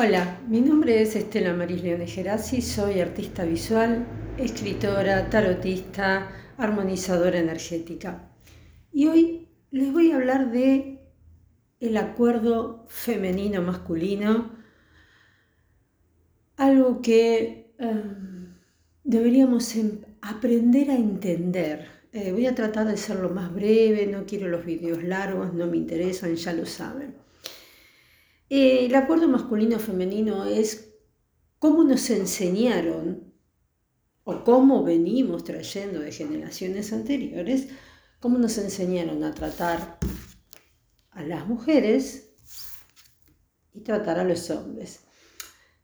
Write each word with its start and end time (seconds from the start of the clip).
Hola, 0.00 0.38
mi 0.48 0.60
nombre 0.60 1.02
es 1.02 1.16
Estela 1.16 1.52
Maris 1.52 1.82
Leone 1.82 2.06
Gerasi, 2.06 2.62
soy 2.62 3.00
artista 3.00 3.44
visual, 3.44 4.06
escritora, 4.38 5.28
tarotista, 5.28 6.30
armonizadora 6.56 7.40
energética. 7.40 8.30
Y 8.92 9.08
hoy 9.08 9.48
les 9.72 9.92
voy 9.92 10.12
a 10.12 10.14
hablar 10.14 10.52
de 10.52 11.00
el 11.80 11.96
acuerdo 11.96 12.86
femenino 12.86 13.60
masculino, 13.60 14.52
algo 16.56 17.02
que 17.02 17.74
em, 17.78 18.54
deberíamos 19.02 19.74
em, 19.74 19.98
aprender 20.22 20.92
a 20.92 20.94
entender. 20.94 21.88
Eh, 22.12 22.30
voy 22.30 22.46
a 22.46 22.54
tratar 22.54 22.86
de 22.86 22.96
ser 22.96 23.16
lo 23.16 23.30
más 23.30 23.52
breve, 23.52 24.06
no 24.06 24.26
quiero 24.26 24.46
los 24.46 24.64
videos 24.64 25.02
largos, 25.02 25.52
no 25.54 25.66
me 25.66 25.76
interesan, 25.76 26.36
ya 26.36 26.52
lo 26.52 26.66
saben. 26.66 27.27
Eh, 28.50 28.86
el 28.86 28.94
acuerdo 28.94 29.28
masculino-femenino 29.28 30.46
es 30.46 30.94
cómo 31.58 31.84
nos 31.84 32.08
enseñaron 32.08 33.34
o 34.24 34.44
cómo 34.44 34.84
venimos 34.84 35.44
trayendo 35.44 36.00
de 36.00 36.12
generaciones 36.12 36.92
anteriores, 36.92 37.68
cómo 38.20 38.38
nos 38.38 38.56
enseñaron 38.58 39.22
a 39.24 39.34
tratar 39.34 39.98
a 41.10 41.22
las 41.22 41.46
mujeres 41.46 42.34
y 43.72 43.80
tratar 43.80 44.18
a 44.18 44.24
los 44.24 44.50
hombres. 44.50 45.00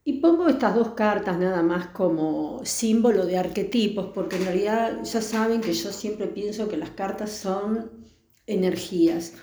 Y 0.06 0.20
pongo 0.20 0.48
estas 0.48 0.74
dos 0.74 0.90
cartas 0.90 1.38
nada 1.38 1.62
más 1.62 1.88
como 1.88 2.64
símbolo 2.64 3.24
de 3.24 3.38
arquetipos, 3.38 4.10
porque 4.14 4.36
en 4.36 4.44
realidad 4.44 5.02
ya 5.02 5.22
saben 5.22 5.60
que 5.60 5.72
yo 5.72 5.92
siempre 5.92 6.26
pienso 6.26 6.68
que 6.68 6.76
las 6.76 6.90
cartas 6.90 7.30
son 7.30 8.06
energías 8.46 9.34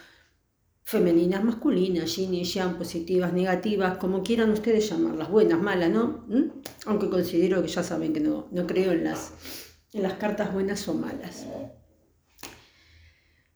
femeninas, 0.91 1.41
masculinas, 1.41 2.17
yin 2.17 2.33
y 2.33 2.43
yang, 2.43 2.77
positivas, 2.77 3.31
negativas, 3.31 3.97
como 3.97 4.21
quieran 4.23 4.51
ustedes 4.51 4.89
llamarlas, 4.89 5.31
buenas, 5.31 5.59
malas, 5.61 5.89
¿no? 5.89 6.25
¿Mm? 6.27 6.51
Aunque 6.85 7.09
considero 7.09 7.61
que 7.61 7.69
ya 7.69 7.81
saben 7.81 8.11
que 8.11 8.19
no, 8.19 8.47
no 8.51 8.67
creo 8.67 8.91
en 8.91 9.05
las, 9.05 9.31
en 9.93 10.03
las 10.03 10.15
cartas 10.15 10.53
buenas 10.53 10.85
o 10.89 10.93
malas. 10.93 11.47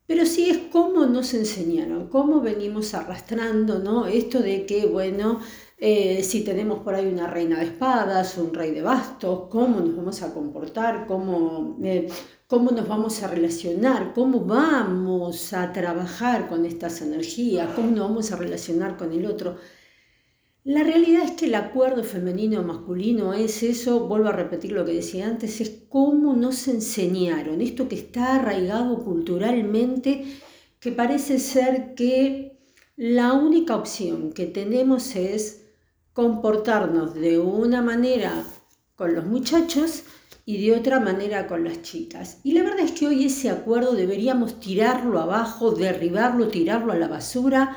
Pero 0.08 0.26
sí 0.26 0.50
es 0.50 0.60
cómo 0.72 1.08
nos 1.08 1.34
enseñaron, 1.34 2.08
cómo 2.08 2.40
venimos 2.40 2.94
arrastrando, 2.94 3.80
¿no? 3.80 4.06
Esto 4.06 4.40
de 4.40 4.66
que, 4.66 4.86
bueno, 4.86 5.42
eh, 5.78 6.24
si 6.24 6.46
tenemos 6.46 6.80
por 6.84 6.96
ahí 6.96 7.08
una 7.08 7.28
reina 7.28 7.60
de 7.60 7.66
espadas, 7.66 8.38
un 8.38 8.54
rey 8.54 8.72
de 8.72 8.82
bastos, 8.82 9.50
cómo 9.50 9.82
nos 9.82 9.96
vamos 9.98 10.22
a 10.22 10.34
comportar, 10.34 11.06
cómo, 11.06 11.78
eh, 11.84 12.08
cómo 12.48 12.72
nos 12.72 12.88
vamos 12.88 13.24
a 13.24 13.28
relacionar, 13.28 14.14
cómo 14.14 14.42
vamos 14.42 15.54
a 15.54 15.74
trabajar 15.74 16.48
con 16.48 16.66
estas 16.66 17.02
energías, 17.02 17.70
cómo 17.76 17.92
nos 17.92 18.08
vamos 18.08 18.32
a 18.32 18.36
relacionar 18.36 18.98
con 18.98 19.12
el 19.14 19.26
otro. 19.26 19.58
La 20.64 20.84
realidad 20.84 21.24
es 21.24 21.32
que 21.32 21.46
el 21.46 21.56
acuerdo 21.56 22.04
femenino 22.04 22.64
masculino 22.64 23.34
es 23.34 23.62
eso, 23.64 24.08
vuelvo 24.08 24.30
a 24.30 24.32
repetir 24.32 24.72
lo 24.72 24.86
que 24.86 24.94
decía 24.94 25.28
antes, 25.28 25.62
es 25.62 25.84
cómo 25.90 26.36
nos 26.36 26.68
enseñaron, 26.68 27.62
esto 27.62 27.88
que 27.88 27.96
está 27.96 28.36
arraigado 28.36 29.04
culturalmente, 29.04 30.26
que 30.80 30.92
parece 30.92 31.40
ser 31.40 31.94
que 31.96 32.58
la 32.96 33.34
única 33.34 33.76
opción 33.76 34.32
que 34.32 34.46
tenemos 34.46 35.16
es 35.16 35.66
comportarnos 36.14 37.14
de 37.14 37.40
una 37.40 37.82
manera 37.82 38.44
con 38.96 39.14
los 39.14 39.26
muchachos 39.26 40.04
y 40.46 40.66
de 40.66 40.76
otra 40.76 41.00
manera 41.00 41.48
con 41.48 41.64
las 41.64 41.82
chicas. 41.82 42.40
Y 42.44 42.54
la 42.54 42.62
verdad 42.62 42.82
es 42.82 42.92
que 42.92 43.08
hoy 43.08 43.26
ese 43.26 43.50
acuerdo 43.50 43.96
deberíamos 43.96 44.60
tirarlo 44.60 45.20
abajo, 45.20 45.72
derribarlo, 45.72 46.50
tirarlo 46.50 46.92
a 46.92 46.98
la 46.98 47.08
basura, 47.08 47.76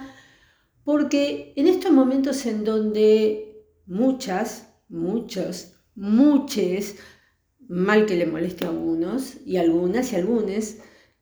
porque 0.85 1.55
en 1.57 1.67
estos 1.67 1.91
momentos 1.91 2.45
en 2.47 2.65
donde 2.65 3.65
muchas, 3.87 4.69
muchos, 4.89 5.75
muchos, 5.95 6.97
mal 7.69 8.07
que 8.07 8.17
le 8.17 8.27
moleste 8.27 8.65
a 8.65 8.69
algunos 8.69 9.37
y 9.47 9.57
algunas 9.57 10.12
y 10.12 10.17
algunos, 10.17 10.77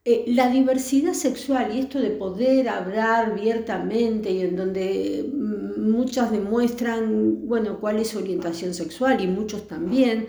eh, 0.05 0.23
la 0.27 0.49
diversidad 0.49 1.13
sexual 1.13 1.75
y 1.75 1.79
esto 1.79 1.99
de 1.99 2.11
poder 2.11 2.69
hablar 2.69 3.31
abiertamente 3.31 4.31
y 4.31 4.41
en 4.41 4.55
donde 4.55 5.29
mm, 5.33 5.91
muchas 5.91 6.31
demuestran, 6.31 7.45
bueno, 7.47 7.79
cuál 7.79 7.99
es 7.99 8.09
su 8.09 8.19
orientación 8.19 8.73
sexual 8.73 9.21
y 9.21 9.27
muchos 9.27 9.67
también, 9.67 10.27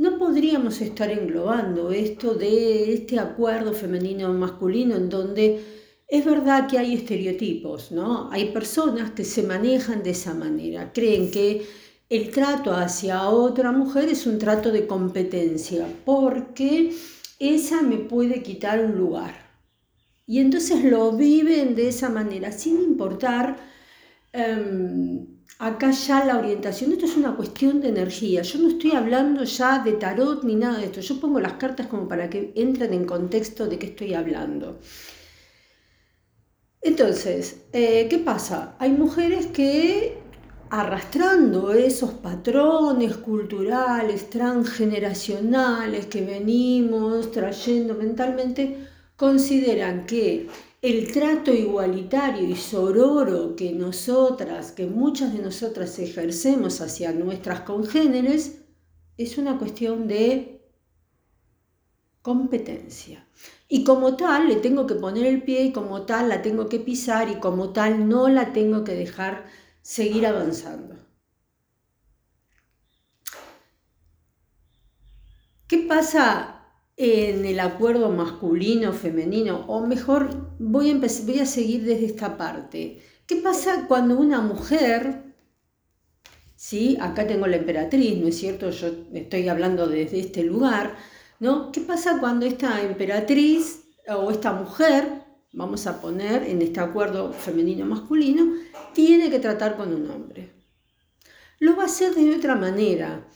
no 0.00 0.16
podríamos 0.16 0.80
estar 0.80 1.10
englobando 1.10 1.92
esto 1.92 2.32
de 2.32 2.94
este 2.94 3.18
acuerdo 3.18 3.74
femenino-masculino 3.74 4.96
en 4.96 5.10
donde 5.10 5.62
es 6.08 6.24
verdad 6.24 6.66
que 6.66 6.78
hay 6.78 6.94
estereotipos, 6.94 7.92
¿no? 7.92 8.30
Hay 8.32 8.50
personas 8.50 9.10
que 9.10 9.24
se 9.24 9.42
manejan 9.42 10.02
de 10.02 10.10
esa 10.10 10.32
manera, 10.32 10.90
creen 10.94 11.30
que 11.30 11.66
el 12.08 12.30
trato 12.30 12.72
hacia 12.72 13.28
otra 13.28 13.72
mujer 13.72 14.08
es 14.08 14.26
un 14.26 14.38
trato 14.38 14.72
de 14.72 14.86
competencia, 14.86 15.86
porque 16.06 16.94
esa 17.38 17.82
me 17.82 17.98
puede 17.98 18.42
quitar 18.42 18.82
un 18.82 18.96
lugar. 18.96 19.34
Y 20.26 20.38
entonces 20.38 20.82
lo 20.82 21.12
viven 21.12 21.74
de 21.74 21.88
esa 21.88 22.08
manera, 22.08 22.52
sin 22.52 22.80
importar 22.80 23.58
em, 24.32 25.39
acá 25.60 25.90
ya 25.90 26.24
la 26.24 26.38
orientación. 26.38 26.92
Esto 26.92 27.04
es 27.04 27.16
una 27.16 27.36
cuestión 27.36 27.80
de 27.80 27.90
energía. 27.90 28.42
Yo 28.42 28.58
no 28.58 28.68
estoy 28.68 28.92
hablando 28.92 29.44
ya 29.44 29.78
de 29.78 29.92
tarot 29.92 30.42
ni 30.42 30.54
nada 30.56 30.78
de 30.78 30.86
esto. 30.86 31.00
Yo 31.00 31.20
pongo 31.20 31.38
las 31.38 31.54
cartas 31.54 31.86
como 31.86 32.08
para 32.08 32.28
que 32.30 32.52
entren 32.56 32.94
en 32.94 33.04
contexto 33.04 33.66
de 33.66 33.78
qué 33.78 33.86
estoy 33.86 34.14
hablando. 34.14 34.80
Entonces, 36.82 37.66
eh, 37.72 38.06
¿qué 38.08 38.18
pasa? 38.18 38.74
Hay 38.78 38.90
mujeres 38.92 39.48
que 39.48 40.18
arrastrando 40.70 41.72
esos 41.72 42.12
patrones 42.12 43.16
culturales 43.18 44.30
transgeneracionales 44.30 46.06
que 46.06 46.24
venimos 46.24 47.32
trayendo 47.32 47.94
mentalmente, 47.94 48.86
consideran 49.16 50.06
que 50.06 50.48
el 50.82 51.12
trato 51.12 51.52
igualitario 51.52 52.48
y 52.48 52.56
sororo 52.56 53.54
que 53.54 53.72
nosotras, 53.72 54.72
que 54.72 54.86
muchas 54.86 55.32
de 55.34 55.40
nosotras 55.40 55.98
ejercemos 55.98 56.80
hacia 56.80 57.12
nuestras 57.12 57.60
congéneres, 57.60 58.62
es 59.18 59.36
una 59.36 59.58
cuestión 59.58 60.08
de 60.08 60.66
competencia. 62.22 63.26
Y 63.68 63.84
como 63.84 64.16
tal 64.16 64.48
le 64.48 64.56
tengo 64.56 64.86
que 64.86 64.94
poner 64.94 65.26
el 65.26 65.42
pie 65.42 65.64
y 65.64 65.72
como 65.72 66.06
tal 66.06 66.30
la 66.30 66.40
tengo 66.40 66.68
que 66.68 66.80
pisar 66.80 67.28
y 67.28 67.36
como 67.36 67.72
tal 67.72 68.08
no 68.08 68.28
la 68.28 68.52
tengo 68.52 68.82
que 68.82 68.94
dejar 68.94 69.46
seguir 69.82 70.26
avanzando. 70.26 70.96
¿Qué 75.68 75.78
pasa 75.78 76.59
en 76.96 77.44
el 77.44 77.60
acuerdo 77.60 78.10
masculino-femenino? 78.10 79.66
O 79.66 79.86
mejor, 79.86 80.54
voy 80.58 80.90
a, 80.90 80.94
voy 80.94 81.38
a 81.40 81.46
seguir 81.46 81.84
desde 81.84 82.06
esta 82.06 82.36
parte. 82.36 83.02
¿Qué 83.26 83.36
pasa 83.36 83.86
cuando 83.86 84.18
una 84.18 84.40
mujer, 84.40 85.34
¿sí? 86.56 86.98
acá 87.00 87.26
tengo 87.26 87.46
la 87.46 87.56
emperatriz, 87.56 88.18
¿no 88.18 88.28
es 88.28 88.38
cierto? 88.38 88.70
Yo 88.70 88.88
estoy 89.14 89.48
hablando 89.48 89.86
desde 89.86 90.20
este 90.20 90.42
lugar, 90.42 90.96
¿no? 91.38 91.72
¿Qué 91.72 91.80
pasa 91.80 92.18
cuando 92.20 92.46
esta 92.46 92.82
emperatriz 92.82 93.84
o 94.08 94.30
esta 94.30 94.52
mujer 94.52 95.20
vamos 95.52 95.86
a 95.86 96.00
poner 96.00 96.44
en 96.44 96.62
este 96.62 96.80
acuerdo 96.80 97.32
femenino-masculino, 97.32 98.54
tiene 98.94 99.30
que 99.30 99.40
tratar 99.40 99.76
con 99.76 99.92
un 99.92 100.10
hombre. 100.10 100.52
Lo 101.58 101.76
va 101.76 101.84
a 101.84 101.86
hacer 101.86 102.14
de 102.14 102.36
otra 102.36 102.54
manera, 102.54 103.26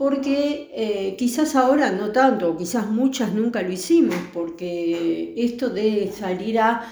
porque 0.00 0.70
eh, 0.72 1.14
quizás 1.18 1.54
ahora 1.54 1.92
no 1.92 2.10
tanto, 2.10 2.56
quizás 2.56 2.88
muchas 2.88 3.34
nunca 3.34 3.60
lo 3.60 3.70
hicimos, 3.70 4.16
porque 4.32 5.34
esto 5.36 5.68
de 5.68 6.10
salir 6.10 6.58
a 6.58 6.90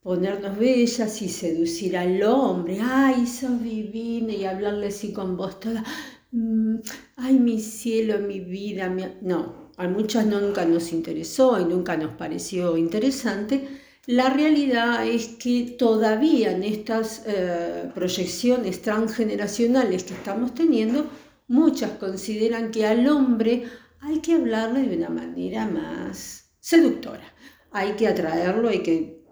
ponernos 0.00 0.58
bellas 0.58 1.22
y 1.22 1.28
seducir 1.28 1.96
al 1.96 2.20
hombre, 2.24 2.80
ay, 2.82 3.24
sos 3.28 3.62
divina, 3.62 4.32
y 4.32 4.46
hablarle 4.46 4.88
así 4.88 5.12
con 5.12 5.36
voz 5.36 5.60
toda, 5.60 5.84
mm, 6.32 6.78
ay, 7.18 7.34
mi 7.38 7.60
cielo, 7.60 8.18
mi 8.18 8.40
vida, 8.40 8.92
no, 9.22 9.70
a 9.76 9.86
muchas 9.86 10.26
nunca 10.26 10.64
nos 10.64 10.92
interesó 10.92 11.60
y 11.60 11.64
nunca 11.66 11.96
nos 11.96 12.14
pareció 12.14 12.76
interesante, 12.76 13.68
la 14.06 14.28
realidad 14.28 15.06
es 15.06 15.28
que 15.38 15.76
todavía 15.78 16.50
en 16.50 16.64
estas 16.64 17.22
eh, 17.26 17.92
proyecciones 17.94 18.82
transgeneracionales 18.82 20.02
que 20.02 20.14
estamos 20.14 20.52
teniendo, 20.52 21.06
muchas 21.50 21.90
consideran 21.98 22.70
que 22.70 22.86
al 22.86 23.08
hombre 23.08 23.64
hay 23.98 24.20
que 24.20 24.34
hablarle 24.34 24.84
de 24.84 24.96
una 24.96 25.10
manera 25.10 25.66
más 25.66 26.52
seductora, 26.60 27.34
hay 27.72 27.92
que 27.92 28.06
atraerlo, 28.06 28.68
hay 28.68 28.84
que 28.84 29.24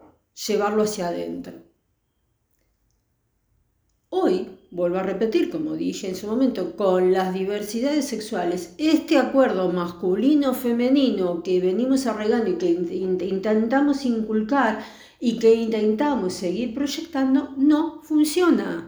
llevarlo 0.46 0.82
hacia 0.82 1.08
adentro. 1.08 1.62
Hoy 4.08 4.48
vuelvo 4.72 4.98
a 4.98 5.04
repetir, 5.04 5.48
como 5.48 5.74
dije 5.74 6.08
en 6.08 6.16
su 6.16 6.26
momento, 6.26 6.74
con 6.74 7.12
las 7.12 7.32
diversidades 7.34 8.06
sexuales, 8.06 8.74
este 8.78 9.16
acuerdo 9.16 9.70
masculino-femenino 9.72 11.44
que 11.44 11.60
venimos 11.60 12.06
arreglando 12.06 12.50
y 12.50 12.56
que 12.56 13.26
intentamos 13.26 14.04
inculcar 14.04 14.84
y 15.20 15.38
que 15.38 15.54
intentamos 15.54 16.34
seguir 16.34 16.74
proyectando, 16.74 17.54
no 17.56 18.02
funciona. 18.02 18.87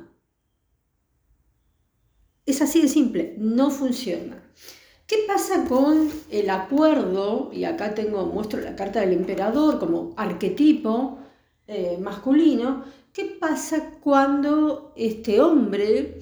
Es 2.47 2.63
así 2.63 2.83
de 2.83 2.89
simple, 2.89 3.35
no 3.39 3.71
funciona. 3.71 4.43
¿Qué 5.07 5.25
pasa 5.27 5.65
con 5.65 6.09
el 6.31 6.51
acuerdo? 6.51 7.51
Y 7.53 7.65
acá 7.65 7.95
tengo, 7.95 8.27
muestro 8.27 8.61
la 8.61 8.77
carta 8.77 9.01
del 9.01 9.13
emperador 9.13 9.79
como 9.81 10.15
arquetipo 10.17 11.19
eh, 11.67 11.99
masculino. 12.01 12.85
¿Qué 13.13 13.25
pasa 13.41 13.91
cuando 14.01 14.93
este 14.97 15.41
hombre 15.41 16.21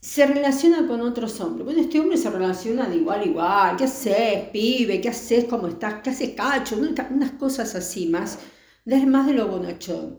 se 0.00 0.26
relaciona 0.26 0.86
con 0.88 1.00
otros 1.02 1.40
hombres? 1.40 1.64
Bueno, 1.64 1.80
este 1.82 2.00
hombre 2.00 2.16
se 2.16 2.30
relaciona 2.30 2.88
de 2.88 2.96
igual 2.96 3.20
a 3.20 3.24
igual. 3.24 3.76
¿Qué 3.76 3.84
haces, 3.84 4.48
pibe? 4.50 5.00
¿Qué 5.00 5.08
haces? 5.10 5.44
¿Cómo 5.44 5.68
estás? 5.68 6.02
¿Qué 6.02 6.10
haces, 6.10 6.30
cacho? 6.30 6.76
Unas 6.78 7.30
cosas 7.32 7.74
así 7.76 8.06
más, 8.06 8.40
más 8.84 9.26
de 9.26 9.34
lo 9.34 9.46
bonachón. 9.48 10.18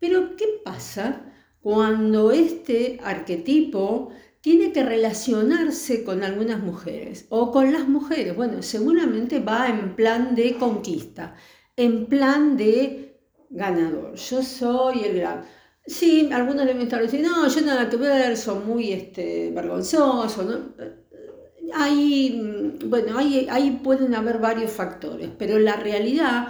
Pero, 0.00 0.34
¿qué 0.36 0.46
pasa 0.64 1.27
cuando 1.68 2.30
este 2.30 2.98
arquetipo 3.04 4.08
tiene 4.40 4.72
que 4.72 4.82
relacionarse 4.82 6.02
con 6.02 6.22
algunas 6.22 6.60
mujeres 6.60 7.26
o 7.28 7.52
con 7.52 7.74
las 7.74 7.86
mujeres? 7.86 8.34
Bueno, 8.34 8.62
seguramente 8.62 9.38
va 9.40 9.68
en 9.68 9.94
plan 9.94 10.34
de 10.34 10.56
conquista, 10.56 11.34
en 11.76 12.06
plan 12.06 12.56
de 12.56 13.20
ganador. 13.50 14.14
Yo 14.14 14.42
soy 14.42 15.04
el 15.04 15.16
gran... 15.18 15.44
Sí, 15.84 16.30
algunos 16.32 16.64
deben 16.64 16.80
estar 16.80 17.02
diciendo, 17.02 17.28
no, 17.28 17.46
yo 17.46 17.60
nada 17.60 17.90
que 17.90 17.98
ver, 17.98 18.38
son 18.38 18.66
muy 18.66 18.94
este, 18.94 19.50
vergonzosos. 19.50 20.48
Ahí, 21.74 22.72
bueno, 22.86 23.18
ahí, 23.18 23.46
ahí 23.50 23.78
pueden 23.84 24.14
haber 24.14 24.38
varios 24.38 24.70
factores, 24.70 25.28
pero 25.38 25.58
la 25.58 25.76
realidad, 25.76 26.48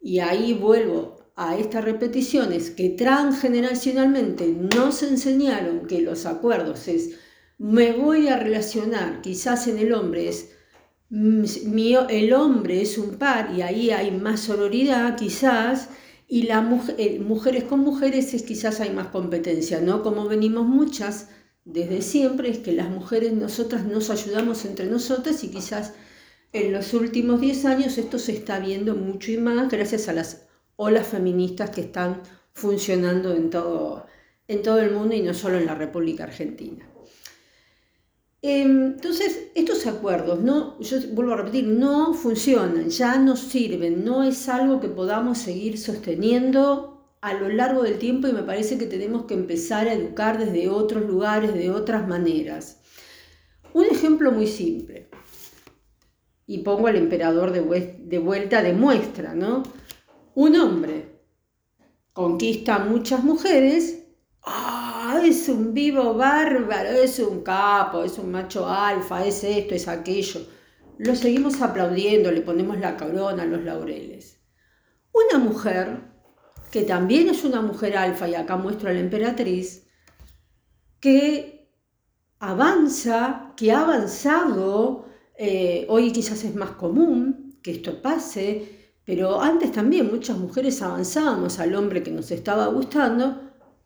y 0.00 0.20
ahí 0.20 0.54
vuelvo 0.54 1.15
a 1.36 1.56
estas 1.58 1.84
repeticiones 1.84 2.70
que 2.70 2.88
transgeneracionalmente 2.88 4.48
nos 4.48 5.02
enseñaron 5.02 5.86
que 5.86 6.00
los 6.00 6.24
acuerdos 6.24 6.88
es 6.88 7.10
me 7.58 7.92
voy 7.92 8.28
a 8.28 8.38
relacionar, 8.38 9.20
quizás 9.20 9.66
en 9.68 9.78
el 9.78 9.92
hombre 9.92 10.28
es 10.28 10.50
mm, 11.10 11.44
el 12.08 12.32
hombre 12.32 12.80
es 12.80 12.98
un 12.98 13.16
par 13.18 13.52
y 13.54 13.62
ahí 13.62 13.90
hay 13.90 14.10
más 14.10 14.40
sororidad 14.40 15.16
quizás 15.16 15.90
y 16.26 16.44
la 16.44 16.58
eh, 16.98 17.20
mujeres 17.20 17.64
con 17.64 17.80
mujeres 17.80 18.34
es 18.34 18.42
quizás 18.42 18.80
hay 18.80 18.90
más 18.90 19.08
competencia, 19.08 19.80
¿no? 19.80 20.02
Como 20.02 20.26
venimos 20.26 20.66
muchas 20.66 21.28
desde 21.64 22.00
siempre 22.02 22.50
es 22.50 22.58
que 22.58 22.72
las 22.72 22.88
mujeres 22.88 23.32
nosotras 23.32 23.84
nos 23.84 24.08
ayudamos 24.10 24.64
entre 24.64 24.86
nosotras 24.86 25.44
y 25.44 25.48
quizás 25.48 25.92
en 26.52 26.72
los 26.72 26.94
últimos 26.94 27.40
10 27.40 27.64
años 27.66 27.98
esto 27.98 28.18
se 28.18 28.32
está 28.32 28.58
viendo 28.58 28.94
mucho 28.94 29.32
y 29.32 29.36
más 29.38 29.68
gracias 29.70 30.08
a 30.08 30.12
las 30.14 30.45
o 30.76 30.90
las 30.90 31.06
feministas 31.06 31.70
que 31.70 31.80
están 31.82 32.22
funcionando 32.52 33.34
en 33.34 33.50
todo, 33.50 34.06
en 34.48 34.62
todo 34.62 34.80
el 34.80 34.92
mundo 34.92 35.14
y 35.14 35.22
no 35.22 35.34
solo 35.34 35.58
en 35.58 35.66
la 35.66 35.74
República 35.74 36.24
Argentina. 36.24 36.86
Em, 38.42 38.92
entonces, 38.92 39.50
estos 39.54 39.86
acuerdos, 39.86 40.40
no, 40.40 40.78
yo 40.80 40.98
vuelvo 41.12 41.32
a 41.32 41.36
repetir, 41.38 41.66
no 41.66 42.14
funcionan, 42.14 42.90
ya 42.90 43.18
no 43.18 43.34
sirven, 43.36 44.04
no 44.04 44.22
es 44.22 44.48
algo 44.48 44.78
que 44.78 44.88
podamos 44.88 45.38
seguir 45.38 45.78
sosteniendo 45.78 47.16
a 47.22 47.34
lo 47.34 47.48
largo 47.48 47.82
del 47.82 47.98
tiempo 47.98 48.28
y 48.28 48.32
me 48.32 48.42
parece 48.42 48.78
que 48.78 48.86
tenemos 48.86 49.24
que 49.24 49.34
empezar 49.34 49.88
a 49.88 49.94
educar 49.94 50.38
desde 50.38 50.68
otros 50.68 51.06
lugares, 51.06 51.54
de 51.54 51.70
otras 51.70 52.06
maneras. 52.06 52.80
Un 53.72 53.86
ejemplo 53.86 54.30
muy 54.30 54.46
simple, 54.46 55.08
y 56.46 56.58
pongo 56.58 56.86
al 56.86 56.96
emperador 56.96 57.50
de, 57.50 57.96
de 57.98 58.18
vuelta 58.18 58.62
de 58.62 58.72
muestra, 58.72 59.34
¿no? 59.34 59.64
Un 60.36 60.54
hombre 60.54 61.22
conquista 62.12 62.76
a 62.76 62.84
muchas 62.84 63.24
mujeres, 63.24 64.06
¡ah! 64.42 65.18
es 65.24 65.48
un 65.48 65.72
vivo 65.72 66.12
bárbaro, 66.12 66.90
es 66.90 67.18
un 67.20 67.42
capo, 67.42 68.04
es 68.04 68.18
un 68.18 68.30
macho 68.30 68.68
alfa, 68.68 69.24
es 69.24 69.42
esto, 69.42 69.74
es 69.74 69.88
aquello. 69.88 70.46
Lo 70.98 71.16
seguimos 71.16 71.62
aplaudiendo, 71.62 72.30
le 72.30 72.42
ponemos 72.42 72.78
la 72.78 72.98
corona, 72.98 73.46
los 73.46 73.64
laureles. 73.64 74.42
Una 75.10 75.42
mujer, 75.42 76.02
que 76.70 76.82
también 76.82 77.30
es 77.30 77.42
una 77.42 77.62
mujer 77.62 77.96
alfa, 77.96 78.28
y 78.28 78.34
acá 78.34 78.58
muestro 78.58 78.90
a 78.90 78.92
la 78.92 79.00
emperatriz, 79.00 79.88
que 81.00 81.72
avanza, 82.40 83.54
que 83.56 83.72
ha 83.72 83.80
avanzado, 83.80 85.06
eh, 85.38 85.86
hoy 85.88 86.12
quizás 86.12 86.44
es 86.44 86.54
más 86.54 86.72
común 86.72 87.58
que 87.62 87.70
esto 87.70 88.02
pase, 88.02 88.85
pero 89.06 89.40
antes 89.40 89.70
también 89.70 90.10
muchas 90.10 90.36
mujeres 90.36 90.82
avanzábamos 90.82 91.60
al 91.60 91.74
hombre 91.76 92.02
que 92.02 92.10
nos 92.10 92.32
estaba 92.32 92.66
gustando 92.66 93.40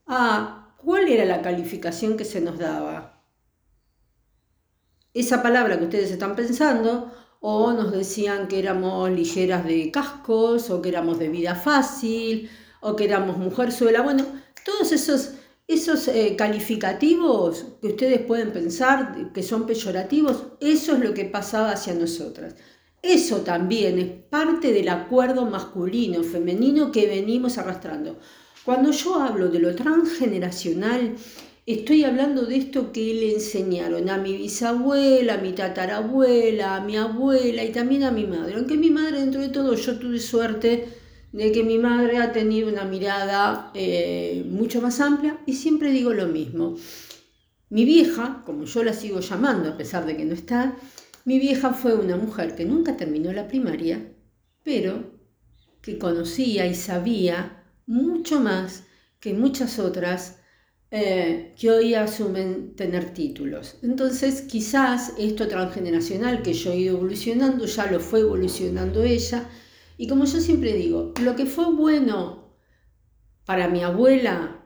a 0.06 0.74
cuál 0.78 1.08
era 1.08 1.26
la 1.26 1.42
calificación 1.42 2.16
que 2.16 2.24
se 2.24 2.40
nos 2.40 2.58
daba. 2.58 3.22
Esa 5.12 5.42
palabra 5.42 5.78
que 5.78 5.84
ustedes 5.84 6.10
están 6.10 6.34
pensando, 6.34 7.12
o 7.40 7.72
nos 7.72 7.92
decían 7.92 8.48
que 8.48 8.58
éramos 8.58 9.10
ligeras 9.10 9.64
de 9.66 9.90
cascos, 9.90 10.70
o 10.70 10.80
que 10.80 10.88
éramos 10.88 11.18
de 11.18 11.28
vida 11.28 11.54
fácil, 11.54 12.48
o 12.80 12.96
que 12.96 13.04
éramos 13.04 13.36
mujer 13.36 13.72
suela. 13.72 14.00
Bueno, 14.00 14.24
todos 14.64 14.90
esos, 14.90 15.32
esos 15.68 16.08
eh, 16.08 16.34
calificativos 16.36 17.66
que 17.82 17.88
ustedes 17.88 18.22
pueden 18.22 18.52
pensar 18.52 19.32
que 19.34 19.42
son 19.42 19.66
peyorativos, 19.66 20.44
eso 20.60 20.94
es 20.94 21.00
lo 21.00 21.12
que 21.12 21.26
pasaba 21.26 21.72
hacia 21.72 21.92
nosotras. 21.92 22.54
Eso 23.02 23.38
también 23.38 23.98
es 23.98 24.08
parte 24.28 24.72
del 24.72 24.88
acuerdo 24.88 25.46
masculino, 25.46 26.22
femenino 26.22 26.92
que 26.92 27.06
venimos 27.06 27.56
arrastrando. 27.56 28.18
Cuando 28.64 28.90
yo 28.90 29.14
hablo 29.16 29.48
de 29.48 29.58
lo 29.58 29.74
transgeneracional, 29.74 31.14
estoy 31.64 32.04
hablando 32.04 32.44
de 32.44 32.56
esto 32.56 32.92
que 32.92 33.14
le 33.14 33.32
enseñaron 33.34 34.10
a 34.10 34.18
mi 34.18 34.36
bisabuela, 34.36 35.34
a 35.34 35.38
mi 35.38 35.52
tatarabuela, 35.52 36.76
a 36.76 36.80
mi 36.80 36.96
abuela 36.96 37.64
y 37.64 37.72
también 37.72 38.04
a 38.04 38.10
mi 38.10 38.26
madre. 38.26 38.54
Aunque 38.56 38.76
mi 38.76 38.90
madre, 38.90 39.20
dentro 39.20 39.40
de 39.40 39.48
todo, 39.48 39.74
yo 39.74 39.98
tuve 39.98 40.18
suerte 40.18 40.88
de 41.32 41.52
que 41.52 41.62
mi 41.62 41.78
madre 41.78 42.18
ha 42.18 42.32
tenido 42.32 42.68
una 42.68 42.84
mirada 42.84 43.70
eh, 43.74 44.44
mucho 44.50 44.82
más 44.82 45.00
amplia 45.00 45.38
y 45.46 45.54
siempre 45.54 45.90
digo 45.90 46.12
lo 46.12 46.26
mismo. 46.26 46.76
Mi 47.70 47.84
vieja, 47.84 48.42
como 48.44 48.64
yo 48.64 48.82
la 48.82 48.92
sigo 48.92 49.20
llamando 49.20 49.70
a 49.70 49.76
pesar 49.76 50.04
de 50.04 50.16
que 50.16 50.24
no 50.24 50.34
está, 50.34 50.76
mi 51.24 51.38
vieja 51.38 51.72
fue 51.72 51.94
una 51.94 52.16
mujer 52.16 52.54
que 52.54 52.64
nunca 52.64 52.96
terminó 52.96 53.32
la 53.32 53.46
primaria, 53.46 54.12
pero 54.62 55.18
que 55.82 55.98
conocía 55.98 56.66
y 56.66 56.74
sabía 56.74 57.64
mucho 57.86 58.40
más 58.40 58.84
que 59.18 59.34
muchas 59.34 59.78
otras 59.78 60.38
eh, 60.90 61.54
que 61.58 61.70
hoy 61.70 61.94
asumen 61.94 62.74
tener 62.74 63.12
títulos. 63.12 63.76
Entonces, 63.82 64.42
quizás 64.42 65.12
esto 65.18 65.46
transgeneracional 65.46 66.42
que 66.42 66.52
yo 66.52 66.72
he 66.72 66.78
ido 66.78 66.96
evolucionando, 66.96 67.64
ya 67.66 67.90
lo 67.90 68.00
fue 68.00 68.20
evolucionando 68.20 69.02
ella. 69.02 69.48
Y 69.98 70.08
como 70.08 70.24
yo 70.24 70.40
siempre 70.40 70.72
digo, 70.74 71.12
lo 71.22 71.36
que 71.36 71.46
fue 71.46 71.72
bueno 71.72 72.56
para 73.44 73.68
mi 73.68 73.82
abuela, 73.82 74.64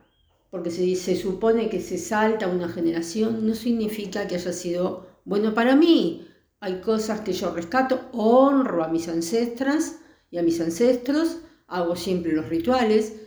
porque 0.51 0.71
se, 0.71 0.95
se 0.97 1.17
supone 1.17 1.69
que 1.69 1.81
se 1.81 1.99
salta 1.99 2.49
una 2.49 2.69
generación, 2.69 3.47
no 3.47 3.55
significa 3.55 4.27
que 4.29 4.37
haya 4.37 4.53
sido 4.53 5.09
bueno 5.25 5.53
para 5.55 5.75
mí 5.75 6.27
hay 6.65 6.81
cosas 6.81 7.21
que 7.21 7.35
yo 7.35 7.53
rescato, 7.53 8.09
honro 8.13 8.83
a 8.83 8.89
mis 8.89 9.07
ancestras 9.09 10.01
y 10.31 10.39
a 10.39 10.43
mis 10.43 10.59
ancestros, 10.63 11.41
hago 11.67 11.95
siempre 11.95 12.33
los 12.33 12.49
rituales, 12.49 13.21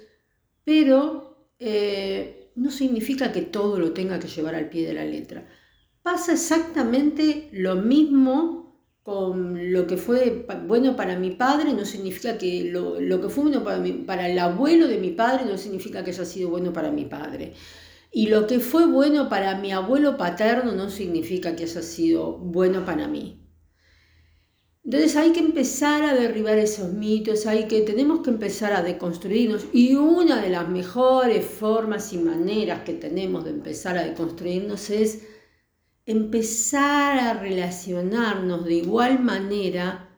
pero 0.63 1.51
eh, 1.60 2.51
no 2.56 2.72
significa 2.72 3.32
que 3.32 3.44
todo 3.44 3.77
lo 3.77 3.94
tenga 3.94 4.17
que 4.20 4.27
llevar 4.27 4.56
al 4.56 4.70
pie 4.70 4.88
de 4.88 4.96
la 4.96 5.06
letra. 5.06 5.48
Pasa 6.01 6.34
exactamente 6.34 7.50
lo 7.51 7.75
mismo 7.75 8.82
con 9.03 9.72
lo 9.72 9.86
que 9.86 9.98
fue 9.98 10.48
bueno 10.65 10.96
para 10.96 11.20
mi 11.20 11.29
padre, 11.29 11.74
no 11.74 11.86
significa 11.86 12.39
que 12.39 12.63
lo, 12.72 13.22
que 13.22 13.29
fue 13.29 13.44
bueno 13.44 13.63
para, 13.63 13.84
para 14.08 14.27
el 14.27 14.39
abuelo 14.39 14.88
de 14.88 14.98
mi 14.98 15.12
padre, 15.12 15.46
no 15.46 15.60
significa 15.60 16.03
que 16.03 16.10
haya 16.10 16.25
sido 16.25 16.50
bueno 16.50 16.74
para 16.74 16.91
mi 16.91 17.06
padre. 17.06 17.53
Y 18.17 18.29
lo 18.29 18.47
que 18.47 18.59
fue 18.59 18.88
bueno 18.88 19.29
para 19.29 19.59
mi 19.59 19.71
abuelo 19.71 20.17
paterno 20.17 20.71
no 20.71 20.89
significa 20.89 21.55
que 21.55 21.65
haya 21.65 21.83
sido 21.83 22.39
bueno 22.39 22.83
para 22.83 23.07
mí. 23.07 23.47
Entonces 24.83 25.15
hay 25.17 25.33
que 25.33 25.39
empezar 25.39 26.01
a 26.01 26.15
derribar 26.15 26.57
esos 26.57 26.91
mitos, 26.93 27.45
hay 27.45 27.67
que, 27.67 27.81
tenemos 27.81 28.21
que 28.21 28.31
empezar 28.31 28.74
a 28.74 28.81
deconstruirnos 28.81 29.67
y 29.71 29.93
una 29.93 30.41
de 30.41 30.50
las 30.50 30.67
mejores 30.67 31.45
formas 31.45 32.12
y 32.12 32.17
maneras 32.17 32.81
que 32.86 32.93
tenemos 32.93 33.43
de 33.43 33.51
empezar 33.51 34.00
a 34.00 34.03
deconstruirnos 34.03 34.89
es 34.89 35.21
empezar 36.07 37.19
a 37.19 37.36
relacionarnos 37.36 38.65
de 38.65 38.74
igual 38.74 39.19
manera 39.19 40.17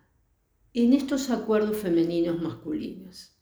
en 0.73 0.93
estos 0.93 1.29
acuerdos 1.31 1.75
femeninos 1.75 2.41
masculinos. 2.41 3.35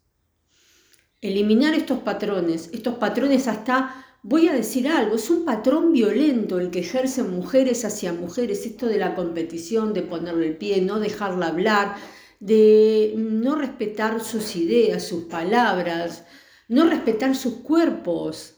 Eliminar 1.22 1.76
estos 1.76 2.00
patrones, 2.00 2.72
estos 2.74 2.96
patrones 2.96 3.48
hasta 3.48 4.07
voy 4.28 4.50
a 4.50 4.54
decir 4.54 4.90
algo, 4.90 5.16
es 5.16 5.30
un 5.30 5.46
patrón 5.46 5.94
violento 5.94 6.60
el 6.60 6.70
que 6.70 6.80
ejercen 6.80 7.32
mujeres 7.32 7.86
hacia 7.86 8.12
mujeres, 8.12 8.66
esto 8.66 8.86
de 8.88 8.98
la 8.98 9.16
competición, 9.16 9.94
de 9.94 10.02
ponerle 10.02 10.48
el 10.48 10.58
pie, 10.58 10.82
no 10.82 11.00
dejarla 11.00 11.48
hablar, 11.48 11.96
de 12.42 13.14
no 13.16 13.56
respetar 13.56 14.22
sus 14.22 14.58
ideas, 14.58 15.08
sus 15.08 15.24
palabras, 15.26 16.26
no 16.68 16.90
respetar 16.90 17.38
sus 17.38 17.54
cuerpos. 17.62 18.56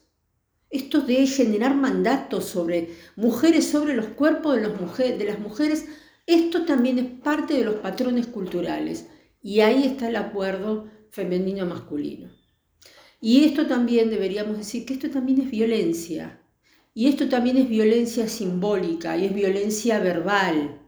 Esto 0.72 1.02
de 1.02 1.28
generar 1.28 1.76
mandatos 1.76 2.46
sobre 2.46 2.90
mujeres, 3.16 3.68
sobre 3.68 3.96
los 3.96 4.08
cuerpos 4.08 4.56
de, 4.56 5.18
de 5.18 5.26
las 5.26 5.40
mujeres, 5.40 5.86
esto 6.26 6.66
también 6.66 6.98
es 6.98 7.06
parte 7.22 7.54
de 7.54 7.66
los 7.66 7.76
patrones 7.76 8.26
culturales. 8.26 9.08
Y 9.40 9.60
ahí 9.60 9.86
está 9.86 10.10
el 10.10 10.16
acuerdo 10.16 10.88
femenino-masculino. 11.12 12.38
Y 13.22 13.44
esto 13.46 13.68
también 13.68 14.10
deberíamos 14.10 14.58
decir 14.58 14.86
que 14.86 14.94
esto 14.94 15.10
también 15.10 15.42
es 15.42 15.52
violencia. 15.52 16.42
Y 16.94 17.08
esto 17.08 17.30
también 17.30 17.58
es 17.58 17.70
violencia 17.70 18.28
simbólica 18.28 19.18
y 19.18 19.26
es 19.26 19.34
violencia 19.34 20.00
verbal. 20.00 20.82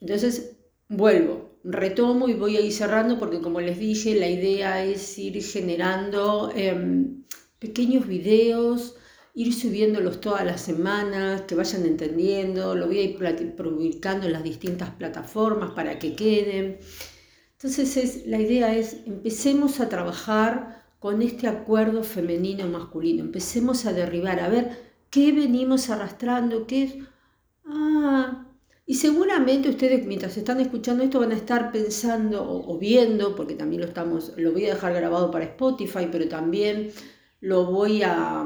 Entonces, 0.00 0.56
vuelvo, 0.88 1.58
retomo 1.64 2.28
y 2.28 2.34
voy 2.34 2.56
a 2.56 2.60
ir 2.60 2.72
cerrando 2.72 3.18
porque 3.18 3.40
como 3.40 3.60
les 3.60 3.78
dije, 3.78 4.14
la 4.16 4.28
idea 4.28 4.84
es 4.84 5.18
ir 5.18 5.40
generando 5.42 6.52
em, 6.54 7.24
pequeños 7.58 8.06
videos, 8.08 8.96
ir 9.34 9.54
subiéndolos 9.54 10.20
todas 10.20 10.44
las 10.44 10.60
semanas, 10.60 11.42
que 11.42 11.54
vayan 11.54 11.86
entendiendo, 11.86 12.74
lo 12.74 12.86
voy 12.86 12.98
a 12.98 13.02
ir 13.02 13.16
publicando 13.56 14.26
en 14.26 14.32
las 14.32 14.42
distintas 14.42 14.90
plataformas 14.90 15.70
para 15.70 15.98
que 15.98 16.14
queden. 16.14 16.78
Entonces 17.62 17.96
es, 17.96 18.26
la 18.26 18.40
idea 18.40 18.74
es, 18.74 19.06
empecemos 19.06 19.78
a 19.78 19.88
trabajar 19.88 20.82
con 20.98 21.22
este 21.22 21.46
acuerdo 21.46 22.02
femenino-masculino, 22.02 23.22
empecemos 23.22 23.86
a 23.86 23.92
derribar, 23.92 24.40
a 24.40 24.48
ver 24.48 24.76
qué 25.10 25.30
venimos 25.30 25.88
arrastrando, 25.88 26.66
qué 26.66 26.82
es... 26.82 26.94
Ah, 27.64 28.48
y 28.84 28.94
seguramente 28.94 29.68
ustedes 29.68 30.04
mientras 30.04 30.36
están 30.36 30.58
escuchando 30.58 31.04
esto 31.04 31.20
van 31.20 31.30
a 31.30 31.36
estar 31.36 31.70
pensando 31.70 32.44
o, 32.44 32.78
viendo, 32.78 33.36
porque 33.36 33.54
también 33.54 33.82
lo 33.82 33.86
estamos, 33.86 34.32
lo 34.36 34.50
voy 34.50 34.66
a 34.66 34.74
dejar 34.74 34.92
grabado 34.94 35.30
para 35.30 35.44
Spotify, 35.44 36.08
pero 36.10 36.28
también 36.28 36.90
lo 37.38 37.66
voy 37.66 38.02
a, 38.02 38.44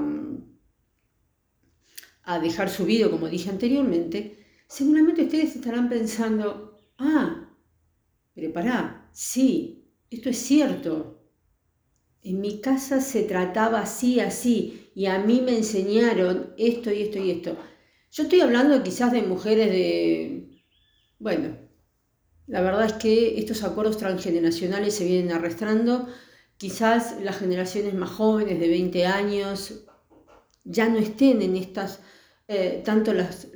a 2.22 2.38
dejar 2.38 2.68
subido, 2.68 3.10
como 3.10 3.30
dije 3.30 3.48
anteriormente, 3.48 4.44
seguramente 4.66 5.22
ustedes 5.22 5.56
estarán 5.56 5.88
pensando, 5.88 6.78
ah, 6.98 7.48
pero 8.34 8.52
pará, 8.52 9.05
sí, 9.16 9.88
esto 10.10 10.28
es 10.28 10.36
cierto. 10.36 11.22
En 12.22 12.40
mi 12.42 12.60
casa 12.60 13.00
se 13.00 13.22
trataba 13.22 13.80
así, 13.80 14.20
así, 14.20 14.90
y 14.94 15.06
a 15.06 15.18
mí 15.18 15.40
me 15.40 15.56
enseñaron 15.56 16.52
esto 16.58 16.92
y 16.92 17.02
esto 17.02 17.18
y 17.18 17.30
esto. 17.30 17.56
Yo 18.12 18.24
estoy 18.24 18.40
hablando 18.40 18.82
quizás 18.82 19.12
de 19.12 19.22
mujeres 19.22 19.70
de... 19.70 20.62
Bueno, 21.18 21.56
la 22.46 22.60
verdad 22.60 22.84
es 22.84 22.92
que 22.92 23.38
estos 23.38 23.62
acuerdos 23.62 23.96
transgeneracionales 23.96 24.94
se 24.94 25.06
vienen 25.06 25.32
arrastrando. 25.32 26.08
Quizás 26.58 27.16
las 27.22 27.38
generaciones 27.38 27.94
más 27.94 28.10
jóvenes 28.10 28.60
de 28.60 28.68
20 28.68 29.06
años 29.06 29.86
ya 30.64 30.90
no 30.90 30.98
estén 30.98 31.40
en 31.40 31.56
estas, 31.56 32.00
eh, 32.48 32.82
tanto 32.84 33.14
las, 33.14 33.48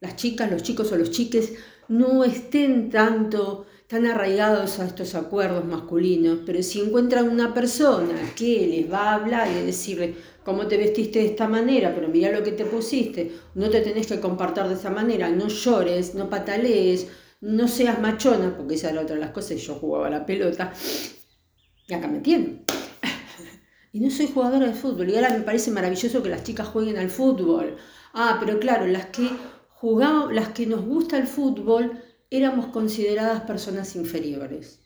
las 0.00 0.16
chicas, 0.16 0.50
los 0.50 0.62
chicos 0.62 0.92
o 0.92 0.96
los 0.96 1.10
chiques, 1.10 1.54
no 1.88 2.22
estén 2.22 2.90
tanto 2.90 3.66
tan 3.88 4.06
arraigados 4.06 4.78
a 4.78 4.86
estos 4.86 5.14
acuerdos 5.14 5.64
masculinos, 5.64 6.40
pero 6.46 6.62
si 6.62 6.80
encuentran 6.80 7.28
una 7.28 7.52
persona 7.52 8.14
que 8.34 8.66
les 8.66 8.90
va 8.90 9.10
a 9.10 9.14
hablar 9.16 9.48
y 9.50 9.66
decirle 9.66 10.14
cómo 10.42 10.66
te 10.66 10.76
vestiste 10.76 11.18
de 11.18 11.26
esta 11.26 11.48
manera, 11.48 11.94
pero 11.94 12.08
mira 12.08 12.32
lo 12.32 12.42
que 12.42 12.52
te 12.52 12.64
pusiste, 12.64 13.32
no 13.54 13.68
te 13.70 13.80
tenés 13.82 14.06
que 14.06 14.20
comportar 14.20 14.68
de 14.68 14.74
esa 14.74 14.90
manera, 14.90 15.28
no 15.28 15.48
llores, 15.48 16.14
no 16.14 16.30
patalees, 16.30 17.08
no 17.40 17.68
seas 17.68 18.00
machona, 18.00 18.56
porque 18.56 18.74
esa 18.74 18.90
era 18.90 19.02
otra 19.02 19.16
de 19.16 19.20
las 19.20 19.30
cosas, 19.32 19.60
yo 19.60 19.74
jugaba 19.74 20.08
la 20.08 20.24
pelota, 20.24 20.72
y 21.86 21.94
acá 21.94 22.08
me 22.08 22.20
tienen. 22.20 22.64
Y 23.92 24.00
no 24.00 24.10
soy 24.10 24.26
jugadora 24.26 24.66
de 24.66 24.72
fútbol, 24.74 25.08
y 25.08 25.14
ahora 25.14 25.30
me 25.30 25.44
parece 25.44 25.70
maravilloso 25.70 26.20
que 26.20 26.28
las 26.28 26.42
chicas 26.42 26.66
jueguen 26.66 26.98
al 26.98 27.10
fútbol. 27.10 27.76
Ah, 28.12 28.38
pero 28.40 28.58
claro, 28.58 28.88
las 28.88 29.06
que 29.06 29.28
jugamos, 29.68 30.32
las 30.32 30.48
que 30.48 30.66
nos 30.66 30.84
gusta 30.84 31.16
el 31.16 31.28
fútbol, 31.28 32.02
éramos 32.36 32.66
consideradas 32.66 33.42
personas 33.42 33.94
inferiores, 33.94 34.80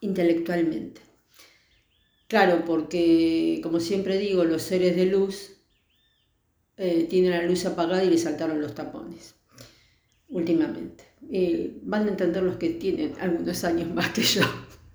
intelectualmente. 0.00 1.00
Claro, 2.26 2.64
porque, 2.64 3.60
como 3.62 3.78
siempre 3.78 4.18
digo, 4.18 4.44
los 4.44 4.62
seres 4.62 4.96
de 4.96 5.06
luz 5.06 5.52
eh, 6.76 7.06
tienen 7.08 7.30
la 7.30 7.42
luz 7.42 7.64
apagada 7.66 8.02
y 8.02 8.10
le 8.10 8.18
saltaron 8.18 8.60
los 8.60 8.74
tapones, 8.74 9.34
últimamente. 10.28 11.04
Van 11.82 12.06
a 12.06 12.10
entender 12.10 12.42
los 12.42 12.56
que 12.56 12.70
tienen 12.70 13.14
algunos 13.20 13.62
años 13.64 13.88
más 13.94 14.10
que 14.10 14.22
yo, 14.22 14.42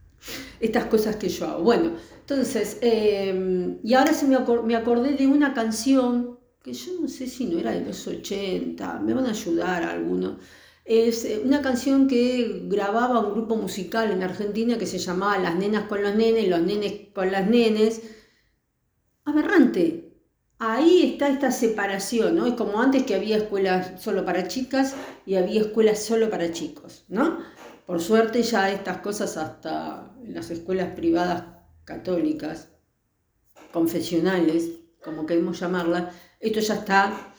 estas 0.59 0.85
cosas 0.85 1.15
que 1.15 1.29
yo 1.29 1.47
hago. 1.47 1.63
Bueno, 1.63 1.95
entonces, 2.19 2.77
eh, 2.81 3.77
y 3.83 3.93
ahora 3.93 4.13
se 4.13 4.27
me, 4.27 4.37
me 4.65 4.75
acordé 4.75 5.13
de 5.13 5.27
una 5.27 5.53
canción 5.53 6.36
que 6.67 6.73
yo 6.73 6.99
no 6.99 7.07
sé 7.07 7.27
si 7.27 7.45
no 7.45 7.59
era 7.59 7.71
de 7.71 7.85
los 7.85 8.05
80, 8.05 8.99
me 8.99 9.13
van 9.13 9.25
a 9.25 9.29
ayudar 9.29 9.83
algunos. 9.83 10.35
Es 10.83 11.23
eh, 11.23 11.41
una 11.41 11.61
canción 11.61 12.07
que 12.09 12.63
grababa 12.65 13.21
un 13.21 13.31
grupo 13.31 13.55
musical 13.55 14.11
en 14.11 14.21
Argentina 14.21 14.77
que 14.77 14.85
se 14.85 14.97
llamaba 14.97 15.37
Las 15.37 15.55
nenas 15.55 15.87
con 15.87 16.03
los 16.03 16.13
nenes, 16.13 16.49
los 16.49 16.59
nenes 16.59 17.07
con 17.15 17.31
las 17.31 17.47
nenes. 17.49 18.01
Aberrante. 19.23 20.11
Ahí 20.59 21.13
está 21.13 21.29
esta 21.29 21.51
separación, 21.51 22.35
¿no? 22.35 22.45
Es 22.45 22.55
como 22.55 22.81
antes 22.81 23.03
que 23.03 23.15
había 23.15 23.37
escuelas 23.37 24.01
solo 24.01 24.25
para 24.25 24.49
chicas 24.49 24.93
y 25.25 25.35
había 25.35 25.61
escuelas 25.61 26.03
solo 26.03 26.29
para 26.29 26.51
chicos, 26.51 27.05
¿no? 27.07 27.39
Por 27.85 28.01
suerte 28.01 28.43
ya 28.43 28.71
estas 28.71 28.97
cosas 28.97 29.37
hasta 29.37 30.13
en 30.21 30.33
las 30.33 30.49
escuelas 30.49 30.89
privadas 30.95 31.43
católicas, 31.85 32.71
confesionales, 33.71 34.71
como 35.01 35.25
queremos 35.25 35.59
llamarlas, 35.59 36.13
esto 36.39 36.59
ya 36.59 36.75
está, 36.75 37.33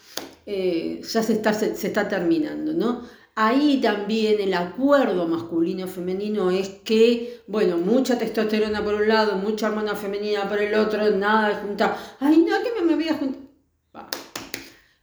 eh, 0.46 1.00
ya 1.02 1.22
se 1.22 1.32
está, 1.34 1.52
se, 1.52 1.86
está 1.86 2.08
terminando, 2.08 2.72
¿no? 2.72 3.02
Ahí 3.34 3.80
también 3.80 4.40
el 4.40 4.52
acuerdo 4.52 5.28
masculino-femenino 5.28 6.50
es 6.50 6.68
que, 6.84 7.42
bueno, 7.46 7.76
mucha 7.76 8.18
testosterona 8.18 8.82
por 8.82 8.94
un 8.94 9.06
lado, 9.06 9.36
mucha 9.36 9.68
hormona 9.68 9.94
femenina 9.94 10.48
por 10.48 10.58
el 10.60 10.74
otro, 10.74 11.08
nada 11.12 11.50
de 11.50 11.54
juntar. 11.54 11.96
Ay, 12.18 12.38
no, 12.38 12.56
que 12.62 12.82
me, 12.82 12.96
voy 12.96 13.08
a 13.08 13.14
juntar. 13.14 14.08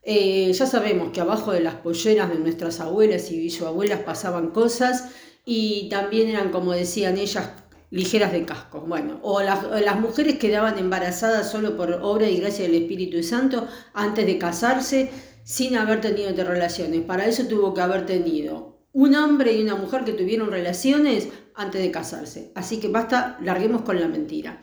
Eh, 0.03 0.51
ya 0.51 0.65
sabemos 0.65 1.11
que 1.13 1.21
abajo 1.21 1.53
de 1.53 1.61
las 1.61 1.75
polleras 1.75 2.29
de 2.29 2.37
nuestras 2.37 2.81
abuelas 2.81 3.31
y 3.31 3.39
bisabuelas 3.39 4.01
pasaban 4.01 4.51
cosas 4.51 5.11
y 5.45 5.87
también 5.89 6.27
eran, 6.27 6.51
como 6.51 6.73
decían 6.73 7.17
ellas, 7.17 7.51
ligeras 7.95 8.33
de 8.33 8.43
casco. 8.43 8.81
Bueno, 8.81 9.19
o 9.23 9.41
las, 9.41 9.99
mujeres 10.01 10.37
quedaban 10.37 10.77
embarazadas 10.77 11.49
solo 11.49 11.77
por 11.77 11.93
obra 11.93 12.29
y 12.29 12.37
gracia 12.37 12.65
del 12.65 12.75
Espíritu 12.75 13.23
Santo 13.23 13.67
antes 13.93 14.25
de 14.25 14.37
casarse 14.37 15.11
sin 15.45 15.77
haber 15.77 16.01
tenido 16.01 16.31
relaciones. 16.43 17.01
Para 17.01 17.25
eso 17.25 17.47
tuvo 17.47 17.73
que 17.73 17.79
haber 17.79 18.05
tenido 18.05 18.81
un 18.91 19.15
hombre 19.15 19.53
y 19.53 19.61
una 19.61 19.75
mujer 19.75 20.03
que 20.03 20.11
tuvieron 20.11 20.51
relaciones 20.51 21.29
antes 21.53 21.81
de 21.81 21.89
casarse. 21.89 22.51
Así 22.53 22.81
que 22.81 22.89
basta, 22.89 23.37
larguemos 23.41 23.83
con 23.83 23.97
la 23.99 24.09
mentira. 24.09 24.61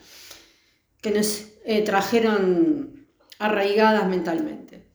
Que 1.00 1.10
nos 1.10 1.46
eh, 1.64 1.82
trajeron 1.82 3.08
arraigadas 3.38 4.06
mentalmente. 4.08 4.90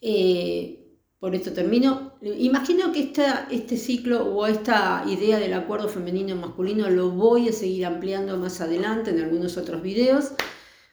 Eh, 0.00 0.83
por 1.24 1.34
esto 1.34 1.54
termino. 1.54 2.18
Imagino 2.20 2.92
que 2.92 3.10
este 3.50 3.76
ciclo 3.78 4.26
o 4.26 4.46
esta 4.46 5.04
idea 5.08 5.38
del 5.38 5.54
acuerdo 5.54 5.88
femenino-masculino 5.88 6.90
lo 6.90 7.12
voy 7.12 7.48
a 7.48 7.52
seguir 7.54 7.86
ampliando 7.86 8.36
más 8.36 8.60
adelante 8.60 9.08
en 9.08 9.20
algunos 9.22 9.56
otros 9.56 9.80
videos, 9.80 10.32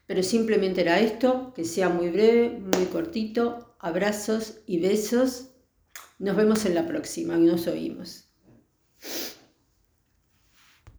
pero 0.08 0.24
simplemente 0.24 0.80
era 0.80 1.02
esto, 1.02 1.52
que 1.54 1.66
sea 1.66 1.90
muy 1.90 2.12
breve, 2.12 2.62
muy 2.62 2.86
cortito. 2.86 3.76
Abrazos 3.78 4.60
y 4.66 4.80
besos. 4.80 5.50
Nos 6.18 6.38
vemos 6.38 6.64
en 6.64 6.76
la 6.76 6.88
próxima 6.88 7.36
nos 7.36 7.68
oímos. 7.68 8.32